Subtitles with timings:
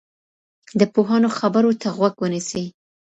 [0.79, 2.65] د پوهانو خبرو ته غوږ ونیسئ.